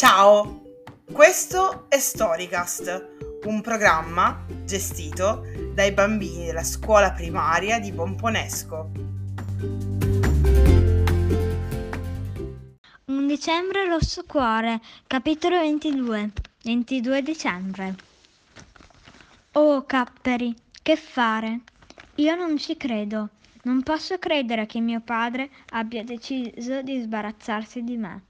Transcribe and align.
Ciao, 0.00 0.62
questo 1.12 1.84
è 1.90 1.98
Storycast, 1.98 3.42
un 3.44 3.60
programma 3.60 4.46
gestito 4.64 5.44
dai 5.74 5.92
bambini 5.92 6.46
della 6.46 6.64
scuola 6.64 7.12
primaria 7.12 7.78
di 7.78 7.92
Pomponesco. 7.92 8.90
Un 13.04 13.26
dicembre 13.26 13.86
rosso 13.88 14.24
cuore, 14.26 14.80
capitolo 15.06 15.58
22, 15.58 16.30
22 16.62 17.22
dicembre. 17.22 17.94
Oh, 19.52 19.84
Capperi, 19.84 20.56
che 20.80 20.96
fare? 20.96 21.60
Io 22.14 22.34
non 22.36 22.56
ci 22.56 22.74
credo. 22.78 23.28
Non 23.64 23.82
posso 23.82 24.18
credere 24.18 24.64
che 24.64 24.80
mio 24.80 25.02
padre 25.04 25.50
abbia 25.72 26.02
deciso 26.02 26.80
di 26.80 27.02
sbarazzarsi 27.02 27.84
di 27.84 27.98
me. 27.98 28.28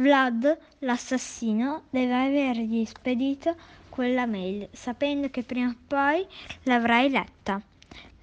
Vlad, 0.00 0.58
l'assassino, 0.78 1.82
deve 1.90 2.14
avergli 2.14 2.86
spedito 2.86 3.54
quella 3.90 4.24
mail, 4.24 4.66
sapendo 4.72 5.28
che 5.28 5.42
prima 5.42 5.68
o 5.68 5.76
poi 5.86 6.26
l'avrai 6.62 7.10
letta, 7.10 7.60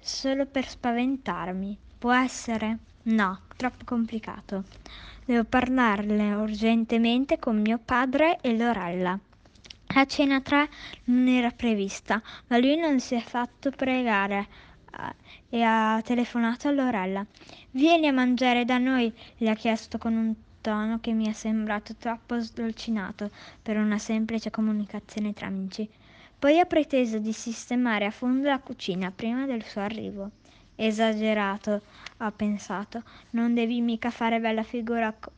solo 0.00 0.46
per 0.46 0.66
spaventarmi. 0.66 1.78
Può 1.96 2.12
essere? 2.12 2.78
No, 3.04 3.42
troppo 3.56 3.84
complicato. 3.84 4.64
Devo 5.24 5.44
parlarne 5.44 6.34
urgentemente 6.34 7.38
con 7.38 7.60
mio 7.60 7.78
padre 7.78 8.38
e 8.40 8.56
Lorella. 8.56 9.16
La 9.94 10.04
cena 10.04 10.40
3 10.40 10.68
non 11.04 11.28
era 11.28 11.52
prevista, 11.52 12.20
ma 12.48 12.58
lui 12.58 12.74
non 12.74 12.98
si 12.98 13.14
è 13.14 13.20
fatto 13.20 13.70
pregare 13.70 14.48
e 15.48 15.62
ha 15.62 16.02
telefonato 16.02 16.66
a 16.66 16.72
Lorella. 16.72 17.24
Vieni 17.70 18.08
a 18.08 18.12
mangiare 18.12 18.64
da 18.64 18.78
noi, 18.78 19.12
le 19.36 19.50
ha 19.50 19.54
chiesto 19.54 19.96
con 19.96 20.16
un 20.16 20.34
tono 20.68 20.98
che 21.00 21.12
mi 21.12 21.26
è 21.26 21.32
sembrato 21.32 21.94
troppo 21.94 22.38
sdolcinato 22.38 23.30
per 23.62 23.78
una 23.78 23.96
semplice 23.96 24.50
comunicazione 24.50 25.32
tra 25.32 25.46
amici. 25.46 25.88
Poi 26.38 26.58
ha 26.58 26.66
preteso 26.66 27.18
di 27.18 27.32
sistemare 27.32 28.04
a 28.04 28.10
fondo 28.10 28.48
la 28.48 28.58
cucina 28.58 29.10
prima 29.10 29.46
del 29.46 29.64
suo 29.64 29.80
arrivo. 29.80 30.30
Esagerato, 30.76 31.80
ho 32.18 32.30
pensato, 32.32 33.02
non 33.30 33.54
devi 33.54 33.80
mica 33.80 34.10
fare 34.10 34.40
bella 34.40 34.62
figura 34.62 35.10
co- 35.18 35.32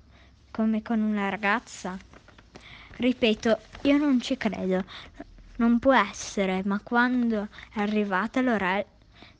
come 0.50 0.82
con 0.82 1.00
una 1.00 1.28
ragazza. 1.28 1.96
Ripeto, 2.96 3.58
io 3.82 3.98
non 3.98 4.20
ci 4.20 4.36
credo. 4.36 4.82
Non 5.58 5.78
può 5.78 5.94
essere, 5.94 6.62
ma 6.64 6.80
quando 6.82 7.46
è 7.72 7.78
arrivata 7.78 8.40
Lorella 8.40 8.84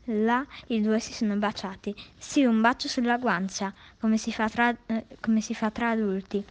Là 0.04 0.46
i 0.68 0.80
due 0.80 0.98
si 0.98 1.12
sono 1.12 1.36
baciati. 1.36 1.94
Sì, 2.16 2.44
un 2.44 2.60
bacio 2.60 2.88
sulla 2.88 3.18
guancia, 3.18 3.72
come 3.98 4.16
si 4.16 4.32
fa 4.32 4.48
tra, 4.48 4.74
eh, 4.86 5.04
come 5.20 5.40
si 5.40 5.54
fa 5.54 5.70
tra 5.70 5.90
adulti, 5.90 6.42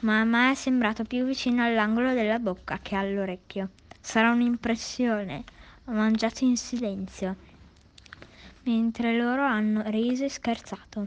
ma 0.00 0.20
a 0.20 0.24
me 0.24 0.50
è 0.50 0.54
sembrato 0.54 1.04
più 1.04 1.24
vicino 1.24 1.64
all'angolo 1.64 2.12
della 2.12 2.38
bocca 2.38 2.80
che 2.82 2.96
all'orecchio. 2.96 3.70
Sarà 4.00 4.30
un'impressione. 4.30 5.44
Ho 5.86 5.92
mangiato 5.92 6.42
in 6.44 6.56
silenzio, 6.56 7.36
mentre 8.64 9.16
loro 9.16 9.44
hanno 9.44 9.82
riso 9.86 10.24
e 10.24 10.28
scherzato. 10.28 11.06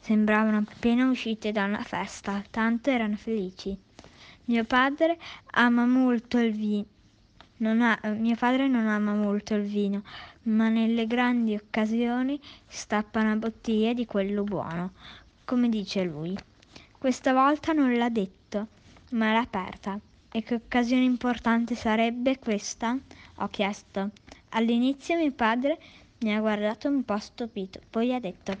Sembravano 0.00 0.58
appena 0.58 1.08
uscite 1.08 1.52
da 1.52 1.64
una 1.64 1.82
festa, 1.82 2.42
tanto 2.50 2.90
erano 2.90 3.16
felici. 3.16 3.76
Mio 4.46 4.64
padre 4.64 5.18
ama 5.52 5.86
molto 5.86 6.38
il 6.38 6.52
vino 6.52 6.86
ha, 7.60 7.98
mio 8.10 8.36
padre 8.36 8.68
non 8.68 8.86
ama 8.86 9.14
molto 9.14 9.54
il 9.54 9.62
vino, 9.62 10.02
ma 10.48 10.70
nelle 10.70 11.06
grandi 11.06 11.54
occasioni 11.54 12.40
stappa 12.66 13.20
una 13.20 13.36
bottiglia 13.36 13.92
di 13.92 14.06
quello 14.06 14.44
buono, 14.44 14.92
come 15.44 15.68
dice 15.68 16.02
lui. 16.04 16.34
Questa 16.96 17.34
volta 17.34 17.72
non 17.72 17.94
l'ha 17.94 18.08
detto, 18.08 18.68
ma 19.10 19.32
l'ha 19.32 19.40
aperta. 19.40 20.00
E 20.30 20.42
che 20.42 20.54
occasione 20.54 21.04
importante 21.04 21.74
sarebbe 21.74 22.38
questa? 22.38 22.96
Ho 23.36 23.48
chiesto. 23.48 24.10
All'inizio 24.50 25.16
mio 25.16 25.32
padre 25.32 25.78
mi 26.20 26.34
ha 26.34 26.40
guardato 26.40 26.88
un 26.88 27.04
po' 27.04 27.18
stupito, 27.18 27.80
poi 27.90 28.14
ha 28.14 28.20
detto 28.20 28.56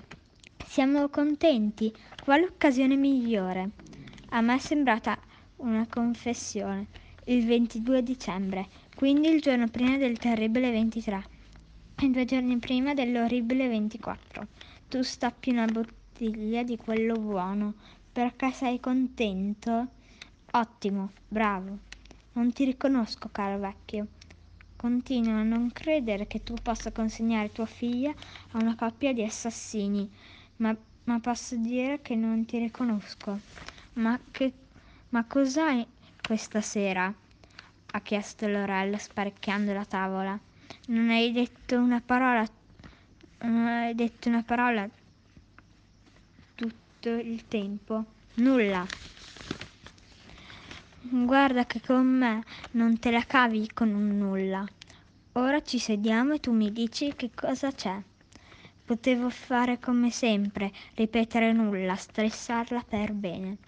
Siamo 0.66 1.08
contenti, 1.08 1.92
quale 2.22 2.44
occasione 2.44 2.96
migliore? 2.96 3.70
A 4.30 4.42
me 4.42 4.56
è 4.56 4.58
sembrata 4.58 5.18
una 5.56 5.86
confessione. 5.88 6.86
Il 7.24 7.46
22 7.46 8.02
dicembre, 8.02 8.66
quindi 8.94 9.28
il 9.28 9.40
giorno 9.40 9.68
prima 9.68 9.96
del 9.96 10.18
terribile 10.18 10.70
23 10.70 11.36
due 12.06 12.24
giorni 12.24 12.56
prima 12.58 12.94
dell'orribile 12.94 13.66
24. 13.66 14.46
Tu 14.88 15.02
stappi 15.02 15.50
una 15.50 15.64
bottiglia 15.66 16.62
di 16.62 16.76
quello 16.76 17.18
buono 17.18 17.74
perché 18.12 18.52
sei 18.52 18.78
contento? 18.78 19.88
Ottimo, 20.52 21.10
bravo. 21.26 21.78
Non 22.32 22.52
ti 22.52 22.64
riconosco, 22.64 23.28
caro 23.32 23.58
vecchio. 23.58 24.06
Continuo 24.76 25.40
a 25.40 25.42
non 25.42 25.72
credere 25.72 26.28
che 26.28 26.44
tu 26.44 26.54
possa 26.62 26.92
consegnare 26.92 27.50
tua 27.50 27.66
figlia 27.66 28.14
a 28.52 28.58
una 28.58 28.76
coppia 28.76 29.12
di 29.12 29.24
assassini, 29.24 30.08
ma, 30.56 30.74
ma 31.04 31.18
posso 31.18 31.56
dire 31.56 32.00
che 32.00 32.14
non 32.14 32.44
ti 32.44 32.58
riconosco. 32.58 33.38
Ma, 33.94 34.18
che, 34.30 34.52
ma 35.08 35.24
cos'hai 35.24 35.84
questa 36.24 36.60
sera? 36.60 37.12
ha 37.90 38.00
chiesto 38.00 38.46
Lorella 38.46 38.98
sparecchiando 38.98 39.72
la 39.72 39.84
tavola. 39.84 40.38
Non 40.88 41.10
hai 41.10 41.32
detto 41.32 41.78
una 41.78 42.00
parola. 42.00 42.46
Non 43.40 43.66
hai 43.66 43.94
detto 43.94 44.28
una 44.28 44.42
parola 44.42 44.88
tutto 46.54 47.08
il 47.10 47.46
tempo. 47.46 48.04
Nulla. 48.34 48.86
Guarda 51.00 51.64
che 51.64 51.80
con 51.80 52.06
me 52.06 52.42
non 52.72 52.98
te 52.98 53.10
la 53.10 53.24
cavi 53.24 53.70
con 53.72 53.94
un 53.94 54.18
nulla. 54.18 54.66
Ora 55.32 55.62
ci 55.62 55.78
sediamo 55.78 56.34
e 56.34 56.40
tu 56.40 56.52
mi 56.52 56.72
dici 56.72 57.14
che 57.14 57.30
cosa 57.34 57.70
c'è. 57.72 58.02
Potevo 58.84 59.30
fare 59.30 59.78
come 59.78 60.10
sempre, 60.10 60.72
ripetere 60.94 61.52
nulla, 61.52 61.94
stressarla 61.94 62.84
per 62.88 63.12
bene. 63.12 63.58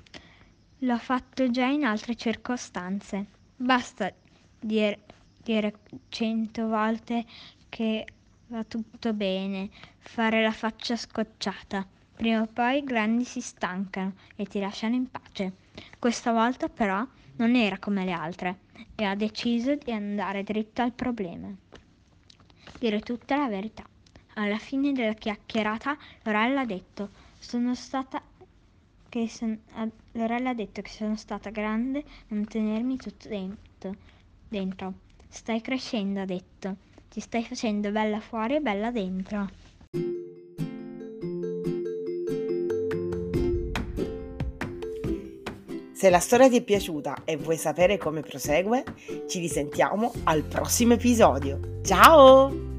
L'ho 0.79 0.99
fatto 0.99 1.51
già 1.51 1.67
in 1.67 1.85
altre 1.85 2.17
circostanze. 2.17 3.27
Basta 3.55 4.13
dire, 4.59 4.99
dire 5.43 5.75
cento 6.09 6.69
volte 6.69 7.25
che 7.69 8.07
va 8.49 8.65
tutto 8.65 9.13
bene, 9.13 9.71
fare 9.99 10.43
la 10.43 10.53
faccia 10.53 10.97
scocciata. 10.97 11.87
Prima 12.15 12.43
o 12.43 12.47
poi 12.47 12.79
i 12.79 12.85
grandi 12.85 13.25
si 13.25 13.41
stancano 13.41 14.15
e 14.37 14.45
ti 14.45 14.61
lasciano 14.61 14.95
in 14.95 15.11
pace. 15.11 15.53
Questa 15.99 16.33
volta 16.33 16.69
però 16.69 17.07
non 17.37 17.55
era 17.55 17.79
come 17.79 18.05
le 18.05 18.13
altre 18.13 18.59
e 18.95 19.05
ha 19.05 19.15
deciso 19.15 19.75
di 19.75 19.93
andare 19.93 20.43
dritto 20.43 20.83
al 20.83 20.93
problema. 20.93 21.49
Dire 22.79 23.01
tutta 23.01 23.37
la 23.37 23.49
verità. 23.49 23.85
Alla 24.35 24.59
fine 24.59 24.93
della 24.93 25.15
chiacchierata 25.15 25.97
Lorella 26.23 26.61
ha 26.61 26.67
detto 26.67 27.11
sono 27.39 27.75
stata 27.75 28.23
che 29.09 29.29
son, 29.29 29.59
Lorella 30.13 30.51
ha 30.51 30.55
detto 30.55 30.83
che 30.83 30.91
sono 30.91 31.17
stata 31.17 31.51
grande 31.51 32.05
non 32.29 32.45
tenermi 32.45 32.97
tutto 32.97 33.29
dentro. 33.29 33.95
dentro. 34.49 35.09
Stai 35.31 35.61
crescendo, 35.61 36.21
ha 36.21 36.25
detto. 36.25 36.77
Ti 37.09 37.21
stai 37.21 37.45
facendo 37.45 37.91
bella 37.91 38.21
fuori 38.21 38.57
e 38.57 38.61
bella 38.61 38.91
dentro. 38.91 39.49
Se 45.93 46.09
la 46.09 46.19
storia 46.19 46.49
ti 46.49 46.57
è 46.57 46.63
piaciuta 46.63 47.25
e 47.25 47.37
vuoi 47.37 47.57
sapere 47.57 47.99
come 47.99 48.23
prosegue, 48.23 48.85
ci 49.29 49.39
risentiamo 49.39 50.13
al 50.25 50.43
prossimo 50.43 50.95
episodio. 50.95 51.81
Ciao! 51.83 52.70